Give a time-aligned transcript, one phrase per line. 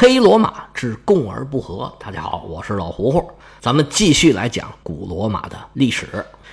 [0.00, 1.92] 黑罗马之共而不和。
[2.02, 6.06] 大家好，我是老胡胡，咱们继续来讲古罗马的历史。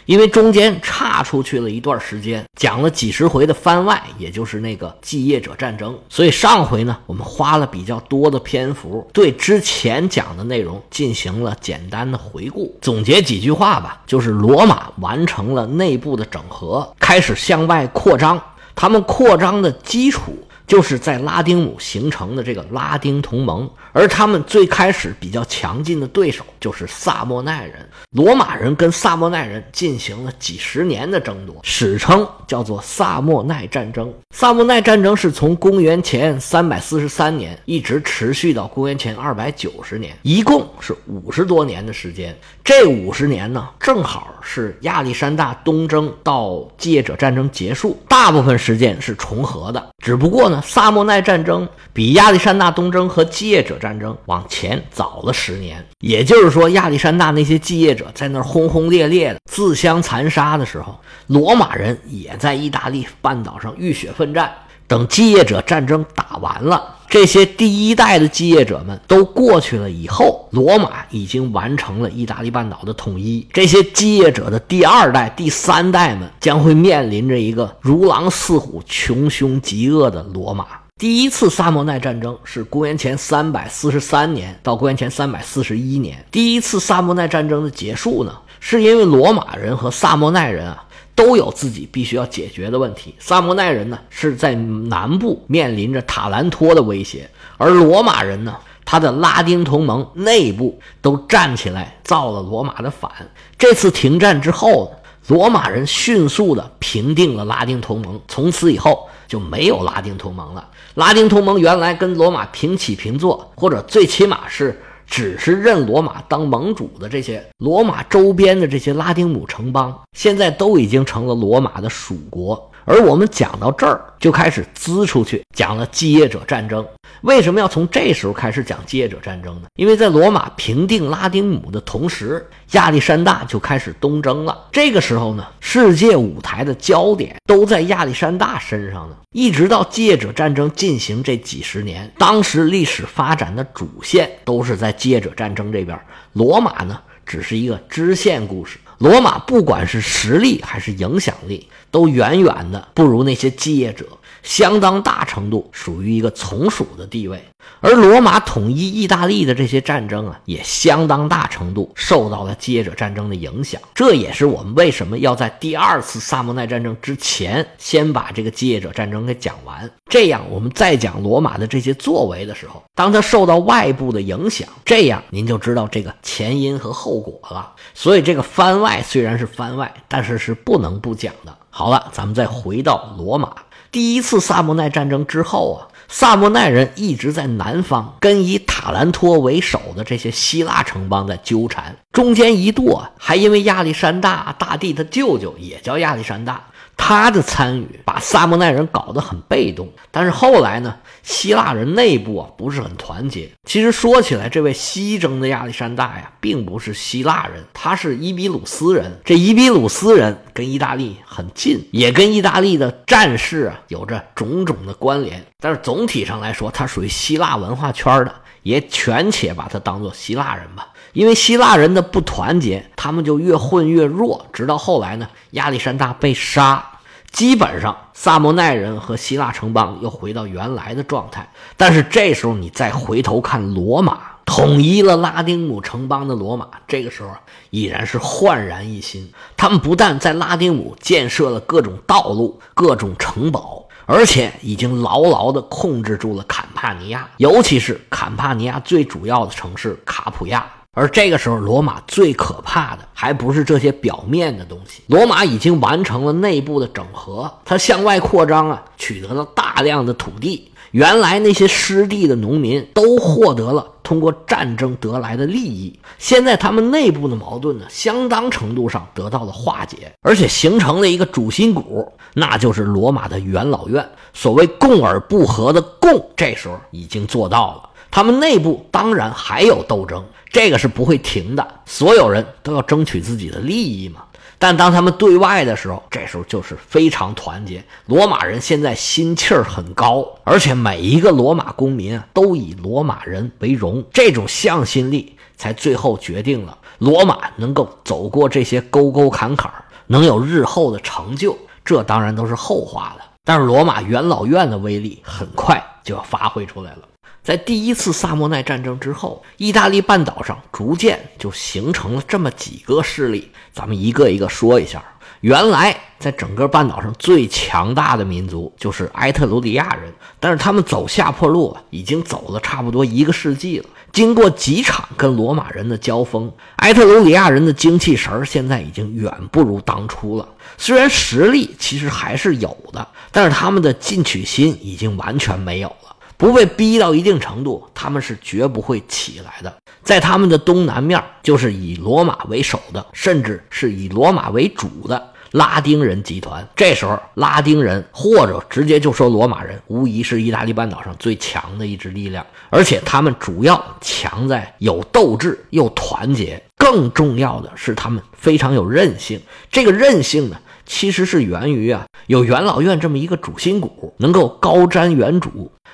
[0.06, 18.38] 因为中间差出去了一段时间，讲了几十回的番外，也就是那个继业者战争，所以上回呢，我们花了比较多的篇幅对之前讲的内容进行了简单的回顾，总结几句话吧，就是罗马完成了内部的整合，开始向外扩张，
[18.76, 20.38] 他们扩张的基础。
[20.68, 27.88] 就是在拉丁姆形成的这个拉丁同盟，而他们最开始比较强劲的对手就是萨莫奈人。
[28.12, 34.14] 罗马人跟萨莫奈人进行了几十年的争夺，史称叫做萨莫奈战争。
[34.32, 42.38] 萨莫奈战争是从公元前三百四十三年一直持续到公元前二百九十年，一共是五十多年的时间。
[42.68, 49.82] 这五十年呢，正好是亚历山大东征到继业者战争结束，大部分时间是重合的。
[50.04, 55.82] 只不过呢，萨莫奈战争比亚历山大东征和继业者战争往前早了十年。
[56.02, 64.54] 也就是说，亚历山大那些继业者在那儿轰轰烈烈的自相残杀的时候，罗马人也在意大利半岛上浴血奋战。
[64.90, 73.48] 等继业者战争打完了，这些第一代的继业者们都过去了以后，罗马已经完成了意大利半岛的统一。
[73.54, 80.66] 这些继业者的第二代、第三代们将会面临着一个如狼似虎、穷凶极恶的罗马。
[81.00, 86.26] 第一次萨莫奈战争是公元前三百四十三年到公元前三百四十一年。
[86.32, 90.84] 第一次萨莫奈战争的结束呢，是因为罗马人和萨莫奈人啊。
[91.18, 93.16] 都有自己必须要解决的问题。
[93.18, 103.12] 萨莫奈人呢是在南部面临着塔兰托的威胁，而罗马人呢，他的拉丁同盟内部都站起来造了罗马的反。
[103.58, 104.94] 这次停战之后，
[105.28, 110.70] 罗马人迅速的平定了拉丁同盟，从此以后就没有拉丁同盟了。
[110.94, 114.80] 拉丁同盟原来跟罗马平起平坐，或者最起码是。
[115.08, 122.70] 只是认罗马当盟主的这些罗马周边的这些拉丁姆城邦，现在都已经成了罗马的属国。
[122.86, 126.86] 而我们讲到这儿，就开始滋出去，讲了继业者战争。
[127.22, 129.68] 为什么要从这时候开始讲继业者战争呢？
[129.76, 134.68] 因为在罗马平定拉丁姆的同时，亚历山大就开始东征了。
[134.72, 139.16] 这个时候呢，世界舞台的焦点都在亚历山大身上呢。
[139.32, 146.00] 一直到继业者战争进行这几十年，当时历史发展的主线都是在继业者战争这边，
[146.34, 148.78] 罗马呢只是一个支线故事。
[148.98, 154.06] 罗马不管是实力还是影响力，都远远的不如那些继业者。
[154.48, 157.44] 相当大程度属于一个从属的地位，
[157.82, 163.82] 而罗马统一意大利的这些战争啊，也相当大程度受到了继业者战争的影响。
[163.94, 177.74] 这也是我们为什么要在第二次萨莫奈战争之前先把这个继业者战争给讲完，这样我们再讲罗马的这些作为的时候，当他受到外部的影响，这样您就知道这个前因和后果了。
[177.94, 181.54] 所以这个番外虽然是番外，但是是不能不讲的。
[181.70, 183.54] 好了，咱们再回到罗马。
[183.92, 196.64] 第一次萨莫奈战争之后啊，萨莫奈人一直在南方跟以塔兰托为首的这些希腊城邦在纠缠，中间一度啊，还因为亚历山大大帝的舅舅也叫亚历山大。
[197.00, 203.48] 他的参与把萨莫奈人搞得很被动，但是后来呢，希腊人内部啊不是很团结。
[203.66, 209.20] 其实说起来，这位西征的亚历山大呀，并不是希腊人，他是伊比鲁斯人。
[209.24, 215.46] 这伊比鲁斯人跟意大利很近，也跟意大利的战事啊有着种种的关联。
[215.60, 220.88] 但是总体上来说，它属于希腊文化圈的，也权且把它当做希腊人吧。
[221.14, 224.48] 因为希腊人的不团结，他们就越混越弱。
[224.52, 226.84] 直到后来呢，亚历山大被杀，
[227.32, 231.48] 基本上萨莫奈人和希腊城邦又回到原来的状态。
[231.76, 237.30] 但是这时候你再回头看罗马统一了拉丁姆城邦的罗马，这个时候
[237.70, 239.30] 已然是焕然一新。
[239.58, 250.66] 他们不但在拉丁姆建设了各种道路、各种城堡，而且已经牢牢地控制住了坎帕尼亚，尤其是坎帕尼亚最主要的城市卡普亚。
[250.94, 255.04] 而这个时候，罗马最可怕的还不是这些表面的东西。
[255.08, 260.72] 罗马已经完成了内部的整合，它向外扩张啊，取得了大量的土地。
[260.98, 266.00] 原来那些失地的农民都获得了通过战争得来的利益。
[266.18, 274.04] 现在他们内部的矛盾呢，相当程度上得到了化解，而且形成了一个主心骨，那就是罗马的元老院。
[274.34, 277.90] 所谓“共而不和”的“共”，这时候已经做到了。
[278.10, 284.24] 他们内部当然还有斗争，这个是不会停的，所有人都要争取自己的利益嘛。
[284.60, 287.84] 但当他们对外的时候，这时候就是非常团结。
[288.08, 299.72] 罗马人现在心气儿很高，而且每一个罗马公民啊都以罗马人为荣，这种向心力才最后决定了罗马能够走过这些沟沟坎坎，
[300.08, 301.56] 能有日后的成就。
[301.86, 303.26] 这当然都是后话了。
[303.46, 307.00] 但是罗马元老院的威力很快就要发挥出来了。
[307.48, 315.02] 在第一次萨莫奈战争之后，意大利半岛上逐渐就形成了这么几个势力，咱们一个一个说一下。
[315.40, 323.86] 原来在整个半岛上最强大的民族就是埃特鲁里亚人，但是他们走下坡路已经走了差不多一个世纪了。
[324.12, 330.46] 经过几场跟罗马人的交锋，埃特鲁里亚人的精气神现在已经远不如当初了。
[330.78, 336.07] 虽然实力其实还是有的，但是他们的进取心已经完全没有了。
[336.38, 339.76] 不被逼到一定程度，他们是绝不会起来的。
[340.04, 346.66] 在他们的东南面，就是以罗马为首的，甚至是以罗马为主的拉丁人集团。
[346.76, 352.46] 这时候，拉丁人或者直接就说罗马人，无疑是意大利半岛上最强的一支力量。
[352.70, 359.42] 而且他们主要强在有斗志又团结，更重要的是他们非常有韧性。
[359.72, 360.58] 这个韧性呢？
[360.86, 365.50] 其实是源于啊，有元老院这么一个主心骨，能够高瞻远瞩。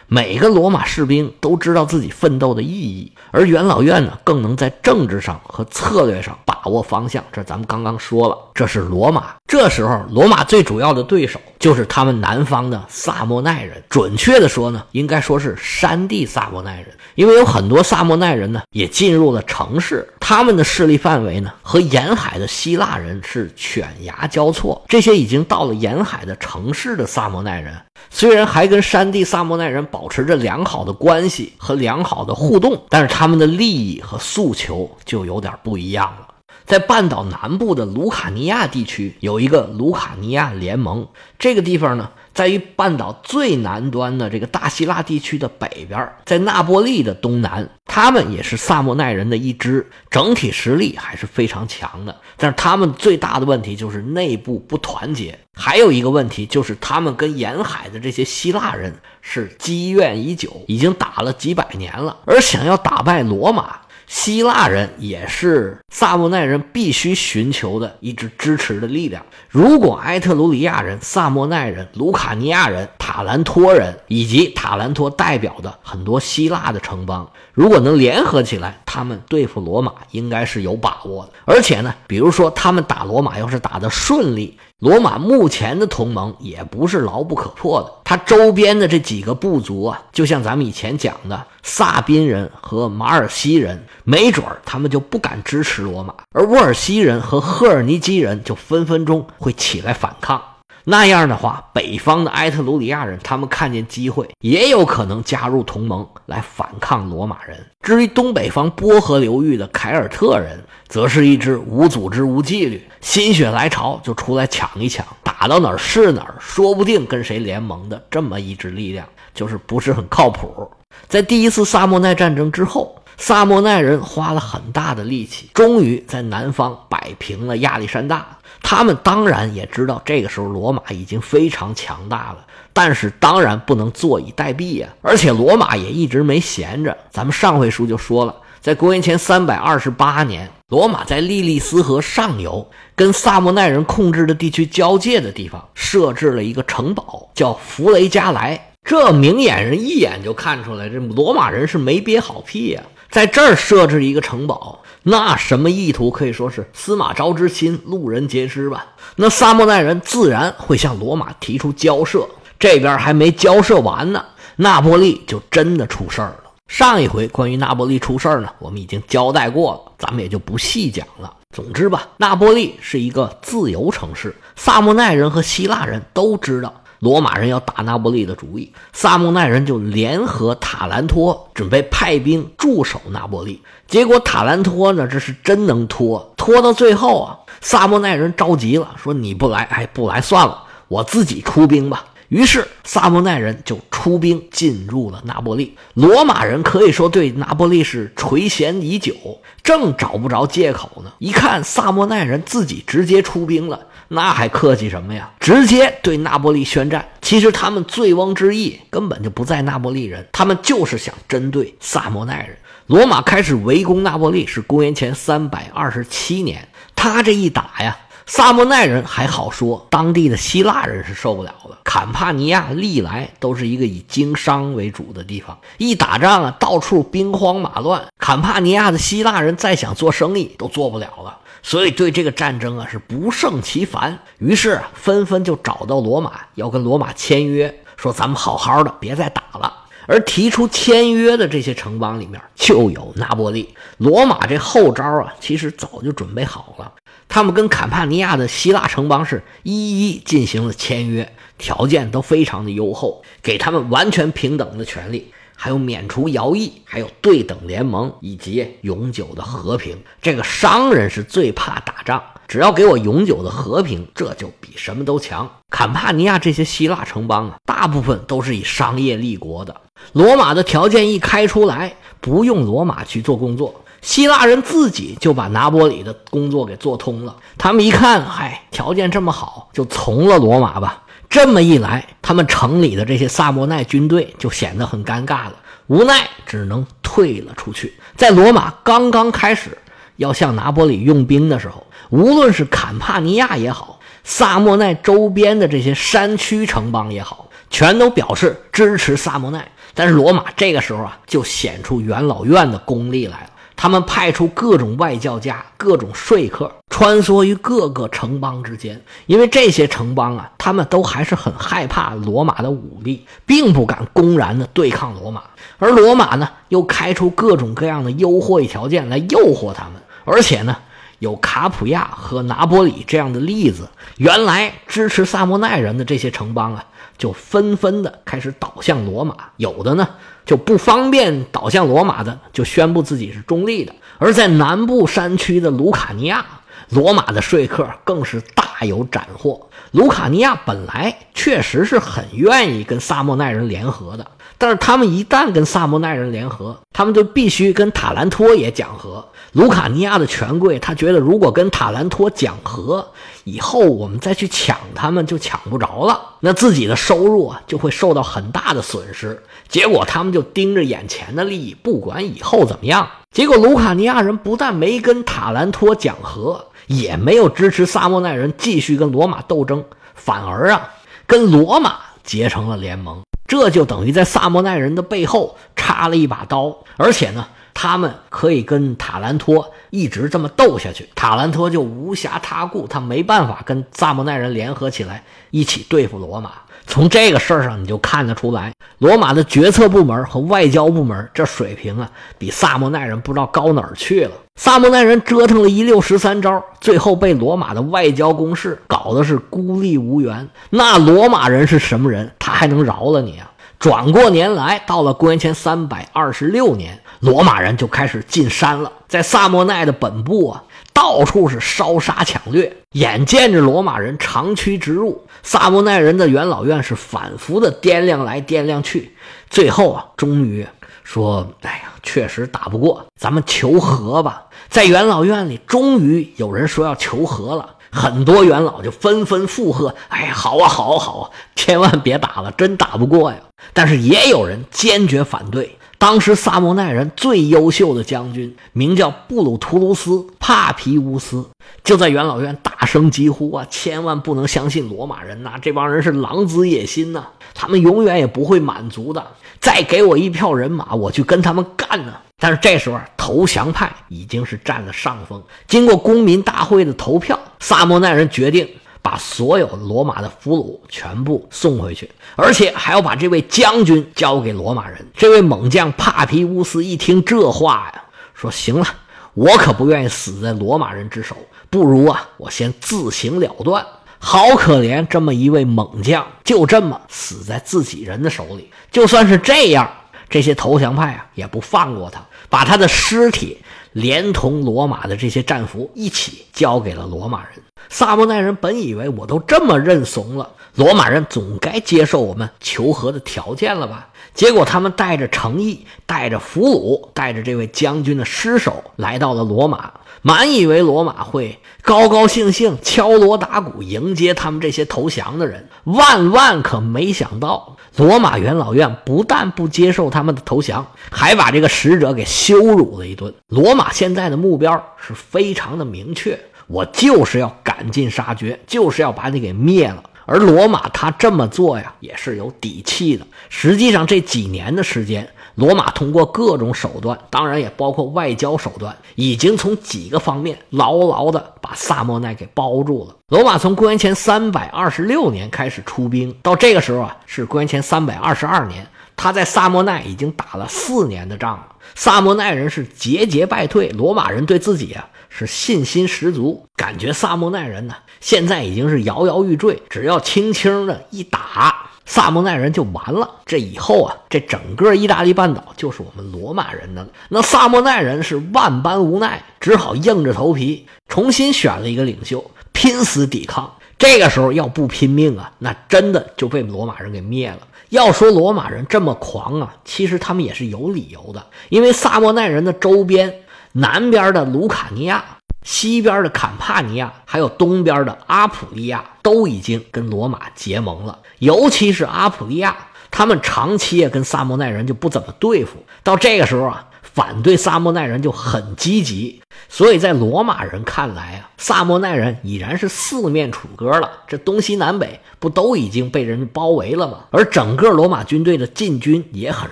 [0.07, 7.23] 每个罗马士兵都知道自己奋斗的意义，而元老院呢，更能在政治上和策略上把握方向。
[7.31, 9.35] 这咱们刚刚说了，这是罗马。
[9.47, 13.81] 这时候，罗马最主要的对手就是他们南方的萨莫奈人。
[13.89, 24.83] 准确的说呢，应该说是山地萨莫奈人，因为有很多萨莫奈人呢也进入了城市，他们的势力范围呢和沿海的希腊人是犬牙交错。
[24.88, 27.73] 这些已经到了沿海的城市的萨莫奈人。
[28.09, 36.27] 虽然还跟山地萨莫奈人保持着良好的关系和良好的互动，但是他们的利益和诉求就有点不一样了。
[36.65, 41.07] 在半岛南部的卢卡尼亚地区有一个卢卡尼亚联盟，
[41.38, 42.10] 这个地方呢。
[42.33, 52.15] 在于半岛最南端的这个大希腊地区的北边，在那波利的东南，他们也是萨莫奈人的一支，整体实力还是非常强的。
[52.36, 63.81] 但是他们最大的问题就是内部不团结，还有一个问题就是他们跟沿海的这些希腊人是积怨已久，已经打了几百年了，而想要打败罗马。
[64.07, 69.25] 希腊人也是萨莫奈人必须寻求的一支支持的力量。
[69.50, 81.31] 如果埃特鲁里亚人、萨莫奈人、卢卡尼亚人、塔兰托人以及塔兰托代表的很多希腊的城邦，如果能联合起来，他们对付罗马应该是有把握的。
[81.45, 84.57] 而且呢，比如说他们打罗马要是打得顺利。
[84.79, 100.41] 罗马目前的同盟也不是牢不可破的，它周边的这几个部族啊，就像咱们以前讲的萨宾人和马尔西人，没准儿他们就不敢支持罗马，而沃尔西人和赫尔尼基人就分分钟会起来反抗。
[100.85, 107.57] 那样的话，北方的埃特鲁里亚人他们看见机会，也有可能加入同盟来反抗罗马人。
[107.81, 120.69] 至于东北方波河流域的凯尔特人，则是一支无组织、无纪律，心血来潮就出来抢一抢，打到哪儿是哪儿，说不定跟谁联盟的这么一支力量，就是不是很靠谱。
[121.07, 122.95] 在第一次萨莫奈战争之后。
[123.15, 128.25] 萨莫奈人花了很大的力气，终于在南方摆平了亚历山大。
[128.63, 132.38] 他们当然也知道，这个时候罗马已经非常强大了，
[132.71, 134.88] 但是当然不能坐以待毙呀。
[135.04, 136.98] 而且罗马也一直没闲着。
[137.12, 148.72] 咱们上回书就说了，在公元前三百二十八年，罗马在利利斯河上游跟萨莫奈人控制的地区交界的地方设置了一个城堡，叫弗雷加莱。
[148.84, 152.82] 这明眼人一眼就看出来，这罗马人是没憋好屁呀。
[153.10, 158.86] 在这儿设置一个城堡，那什么意图可以说是司马昭之心，路人皆知吧？
[159.17, 162.25] 那萨莫奈人自然会向罗马提出交涉，
[162.57, 164.24] 这边还没交涉完呢，
[164.55, 166.39] 那波利就真的出事儿了。
[166.67, 171.31] 上一回关于那波利出事儿呢，我们已经交代过了，咱们也就不细讲了。
[171.53, 176.74] 总之吧，那波利是一个自由城市，萨莫奈人和希腊人都知道。
[177.03, 183.62] 罗马人要打那不利的主意，萨莫奈人就联合塔兰托，准备派兵驻守那不利。
[183.89, 192.05] 结果塔兰托呢，这是真能拖，拖到最后啊，萨莫奈人着急了，说你不来，哎，不来算了，我自己出兵吧。
[192.29, 195.75] 于是萨莫奈人就出兵进入了那不利。
[195.95, 199.13] 罗马人可以说对那不利是垂涎已久，
[199.62, 201.12] 正找不着借口呢。
[201.19, 203.88] 一看萨莫奈人自己直接出兵了。
[204.07, 205.31] 那还客气什么呀？
[205.39, 207.07] 直接对那波利宣战。
[207.22, 212.57] 其实他们醉翁之意根本就不在那波利人，他们就是想针对萨莫奈人。
[212.88, 217.98] 罗马开始围攻那波利是公元前三百二十七年，他这一打呀。
[218.25, 221.77] 萨莫奈人还好说，当地的希腊人是受不了的。
[221.83, 228.05] 坎帕尼亚历来都是一个以经商为主的地方，一打仗啊，到处兵荒马乱。
[228.17, 234.20] 坎帕尼亚的希腊人再想做生意都做不了了，所以对这个战争啊是不胜其烦。
[234.38, 239.74] 于是啊，纷纷就找到罗马，要跟罗马签约，说咱们好好的，别再打了。
[240.05, 243.74] 而提出签约的这些城邦里面，就有那波利。
[243.98, 246.91] 罗马这后招啊，其实早就准备好了。
[247.29, 255.32] 他们跟坎帕尼亚的希腊城邦是一一进行了签约，条件都非常的优厚，给他们完全平等的权利，
[255.63, 259.98] 还有免除徭役，还有对等联盟以及永久的和平。
[260.22, 265.50] 这个商人是最怕打仗，只要给我永久的和平，这就比什么都强。
[265.70, 269.74] 坎帕尼亚这些希腊城邦啊，大部分都是以商业立国的。
[270.12, 273.74] 罗马的条件一开出来，不用罗马去做工作。
[274.01, 277.38] 希腊人自己就把拿波里的工作给做通了。
[277.58, 281.02] 他们一看，嗨，条件这么好，就从了罗马吧。
[281.33, 285.53] 这么一来，他们城里的这些萨莫奈军队就显得很尴尬了，
[285.87, 287.91] 无奈只能退了出去。
[288.15, 289.75] 在罗马刚刚开始
[290.17, 299.67] 要向拿波里用兵的时候，无论是坎帕尼亚也好，萨莫奈周边的这些山区城邦也好，全都表示支持萨莫奈。
[299.95, 303.49] 但是罗马这个时候啊，就显出元老院的功力来了。
[303.83, 309.03] 他们派出各种外交家、各种说客，穿梭于各个城邦之间。
[309.25, 315.43] 因为这些城邦啊，他们都还是很害怕罗马的武力，并不敢公然的对抗罗马。
[315.79, 320.01] 而罗马呢，又开出各种各样的优惠条件来诱惑他们。
[320.23, 320.77] 而且呢，
[321.19, 326.85] 有卡普亚和拿波里这样的例子，原来支持萨莫奈人的这些城邦啊。
[327.17, 330.08] 就纷纷的开始倒向罗马，有的呢
[330.46, 333.93] 就不方便倒向罗马的，就宣布自己是中立的。
[334.17, 336.46] 而在南部山区的卢卡尼亚，
[336.89, 339.70] 罗马的说客更是大有斩获。
[339.91, 344.25] 卢卡尼亚本来确实是很愿意跟萨莫奈人联合的，
[344.58, 349.27] 但是他们一旦跟萨莫奈人联合，他们就必须跟塔兰托也讲和。
[349.53, 353.07] 卢卡尼亚的权贵他觉得，如果跟塔兰托讲和，
[353.43, 359.41] 以后我们再去抢他们就抢不着了，那自己的收入啊就会受到很大的损失。
[359.67, 363.07] 结果他们就盯着眼前的利益，不管以后怎么样。
[363.31, 366.65] 结果卢卡尼亚人不但没跟塔兰托讲和。
[366.88, 370.89] 也没有支持萨莫奈人继续跟罗马斗争，反而啊
[371.25, 371.95] 跟罗马
[372.25, 386.51] 结成了联盟，这就等于在萨莫奈人的背后插了一把刀，而且呢，他们可以跟塔兰托一直这么斗下去，塔兰托就无暇他顾，他没办法跟萨莫奈人联合起来一起对付罗马。
[386.86, 394.32] 从这个事儿上你就看得出来，罗马的决策部门和外交部门这水平啊，比萨莫奈人不知道高哪儿去了。
[394.60, 400.48] 萨莫奈人折腾了一六十三招，最后被罗马的外交攻势搞得是孤立无援。
[400.70, 402.30] 那罗马人是什么人？
[402.38, 403.50] 他还能饶了你啊？
[403.83, 410.63] 转过年来，到了公元前三百二十六年，罗马人就开始进山了，在萨莫奈的本部啊。
[410.93, 419.11] 到处是烧杀抢掠，眼见着罗马人长驱直入，萨莫奈人的元老院是反复的掂量来掂量去，
[419.49, 420.65] 最后啊，终于
[421.03, 433.38] 说：“哎呀，确实打不过，咱们求和吧。”在元老院里，终于有人说要求和了，很多元老就纷纷附和：“哎，好啊，好啊，好啊，千万别打了，真打不过呀。”
[433.71, 435.77] 但是也有人坚决反对。
[436.00, 441.45] 当时萨莫奈人最优秀的将军名叫布鲁图卢斯·帕皮乌斯，
[441.81, 443.65] 就在元老院大声疾呼啊！
[443.69, 449.25] 千万不能相信罗马人呐，这帮人是狼子野心呐，他们永远也不会满足的。
[449.62, 452.13] 再给我一票人马，我去跟他们干呢。
[452.43, 455.41] 但是这时候投降派已经是占了上风。
[455.65, 458.67] 经过公民大会的投票，萨莫奈人决定。
[459.01, 465.05] 把所有罗马的俘虏全部送回去，而且还要把这位将军交给罗马人。
[465.13, 468.85] 这位猛将帕皮乌斯一听这话呀，说：“行了，
[469.33, 471.35] 我可不愿意死在罗马人之手，
[471.69, 473.85] 不如啊，我先自行了断。”
[474.19, 478.71] 好可怜，这么一位猛将，就这么死在自己人的手里。
[478.89, 479.91] 就算是这样，
[480.29, 483.57] 这些投降派啊，也不放过他，把他的尸体。
[483.93, 487.63] 连同罗马的这些战俘一起交给了罗马人。
[487.89, 494.10] 萨莫奈人本以为我都这么认怂了，罗马人总该接受我们求和的条件了吧？
[494.33, 513.31] 结果他们带着诚意，带着俘虏，带着这位将军的尸首来到了罗马，满以为罗马会高高兴兴敲锣打鼓迎接他们这些投降的人，万万可没想到，罗马元老院不但不接受他们的投降，还把这个使者给羞辱了一顿。
[513.49, 520.03] 罗马现在的目标是非常的明确，我就是要赶尽杀绝，就是要把你给灭了。
[520.25, 523.25] 而罗马他这么做呀，也是有底气的。
[523.50, 533.15] 实际上这几年的时间，罗马通过各种手段，当然也包括外交手段，已经从几个方面牢牢的把萨莫奈给包住了。
[533.27, 541.67] 罗马从公元前三百二十六年开始出兵，到这个时候啊，是公元前三百二十二年，他在萨莫奈已经打了四年的仗了。
[541.96, 545.10] 萨莫奈人是节节败退，罗马人对自己啊。
[545.36, 553.27] 是信心十足，感觉萨莫奈人呢，现在已经是摇摇欲坠，只要轻轻的一打，萨莫奈人就完了。
[553.43, 557.10] 这以后啊，这整个意大利半岛就是我们罗马人的了。
[557.29, 563.74] 那萨莫奈人是万般无奈，只好硬着头皮重新选了一个领袖，拼死抵抗。
[564.03, 567.60] 这个时候要不拼命啊，那真的就被罗马人给灭了。
[567.88, 573.33] 要说罗马人这么狂啊，其实他们也是有理由的，因为萨莫奈人的周边。
[573.72, 575.24] 南边的卢卡尼亚，
[575.63, 581.17] 西边的坎帕尼亚，还有东边的阿普利亚，都已经跟罗马结盟了。
[581.39, 582.75] 尤其是阿普利亚，
[583.10, 585.77] 他们长期也跟萨莫奈人就不怎么对付。
[586.03, 589.41] 到这个时候啊，反对萨莫奈人就很积极。
[589.70, 594.10] 所以在罗马人看来啊，萨莫奈人已然是四面楚歌了。
[594.27, 597.20] 这东西南北不都已经被人包围了吗？
[597.32, 599.70] 而整个罗马军队的进军也很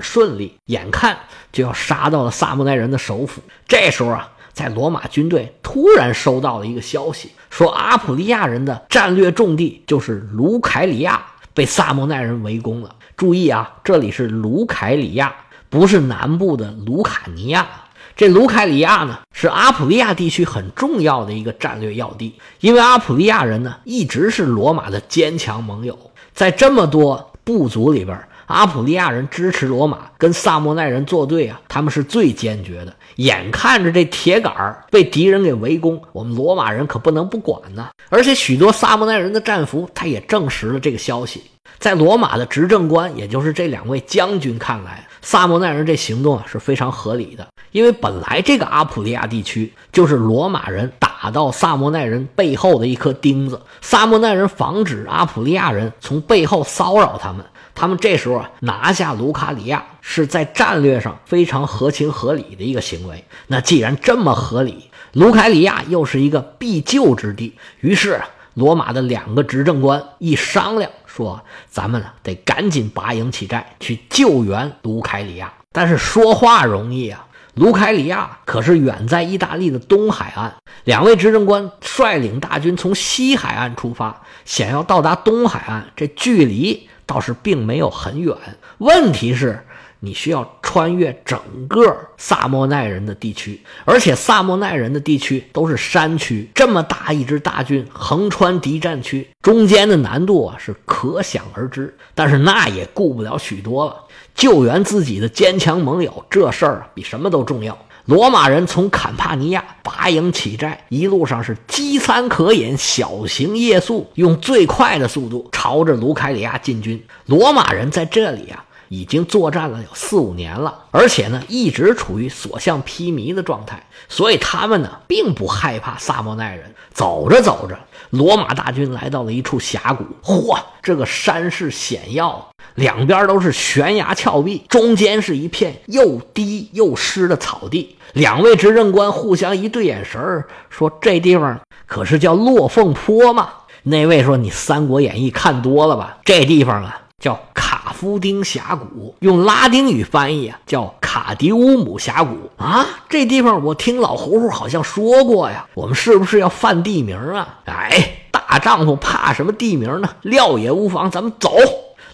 [0.01, 1.17] 顺利，眼看。
[1.51, 3.41] 就要杀到了萨莫奈人的首府。
[3.67, 11.21] 这时候啊，在罗马军队突然收到了一个消息，说阿普利亚人的战略重地就是卢凯里亚
[11.53, 12.95] 被萨莫奈人围攻了。
[13.17, 15.35] 注意啊，这里是卢凯里亚，
[15.71, 17.67] 不是南部的卢卡尼亚。
[18.15, 25.97] 这卢凯里亚呢，是阿普利亚地区很重要的一个战略要地，因为阿普利亚人呢一直是罗马的坚强盟友，
[26.33, 28.21] 在这么多部族里边。
[28.47, 32.93] 阿普利亚人支持罗马跟萨莫奈人作对啊，他们是最坚决的。
[33.15, 34.53] 眼看着这铁杆
[34.91, 37.87] 被敌人给围攻，我们罗马人可不能不管呢。
[38.09, 41.41] 而且许多萨莫奈人的战俘，他也证实了这个消息。
[41.79, 47.47] 在罗马的执政官，也就是这两位将军看来，萨莫奈人这行动啊是非常合理的。
[47.71, 57.45] 因为本来这个阿普利亚地区就是罗马人打到萨莫奈人背后的一颗钉子，萨莫奈人防止阿普利亚人从背后骚扰他们。
[57.73, 63.23] 他们这时候啊拿下卢卡里亚是在战略上非常合情合理的一个行为。
[63.47, 68.21] 那既然这么合理，卢卡里亚又是一个必救之地，于是
[68.55, 75.53] 罗马的两个执政官一商量，说咱们呢得赶紧拔营起寨去救援卢凯里亚。
[75.71, 86.87] 但是说话容易啊，卢凯里亚可是远在意大利的东海岸，两位执政官率领大军从西海岸出发，想要到达东海岸，这距离。
[87.03, 88.33] 倒是并没有很远，
[88.77, 89.65] 问题是，
[90.03, 101.95] 你需要穿越整个萨莫奈人的地区，而且萨莫奈人的地区都是山区，这么大一支大军横穿敌占区，中间的难度啊是可想而知。
[102.15, 103.95] 但是那也顾不了许多了，
[104.33, 107.77] 救援自己的坚强盟友，这事儿比什么都重要。
[108.05, 117.01] 罗马人从坎帕尼亚拔营起寨，一路上是饥餐渴饮，小行夜宿，用最快的速度朝着卢凯里亚进军。
[117.27, 126.75] 罗马人在这里啊，已经作战了有四五年了，而且呢，一直处于所向披靡的状态，所以他们呢，并不害怕萨莫奈人。
[126.93, 132.49] 走着走着，罗马大军来到了一处峡谷，嚯，这个山势险要。
[132.75, 137.95] 两边都是悬崖峭壁，中间是一片又低又湿的草地。
[138.11, 143.47] 两位执政官互相一对眼神说：“这地方可是叫落凤坡吗？”
[143.83, 146.17] 那位说：“你《三国演义》看多了吧？
[146.25, 152.83] 这地方啊叫卡夫丁峡谷，用拉丁语翻译啊叫卡迪乌姆峡谷啊。
[153.07, 155.67] 这地方我听老胡胡好像说过呀。
[155.75, 157.59] 我们是不是要犯地名啊？
[157.65, 160.09] 哎，大丈夫怕什么地名呢？
[160.23, 161.53] 料也无妨，咱们走。”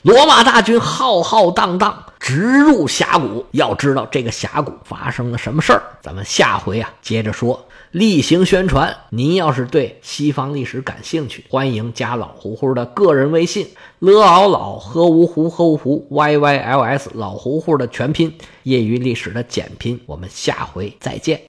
[0.04, 7.66] 罗马大军浩浩荡荡直入峡谷，要知道这个峡谷发生了什么事儿，咱们下回啊接着说。
[7.92, 13.66] 例行宣传，您要是对西方历史感兴趣，欢迎加老胡胡的个人微信
[14.00, 19.98] ：l ao 老喝芜湖喝芜湖 y y l s 老胡胡的全拼，业余历史的简拼。
[20.06, 21.40] 我们下回再见。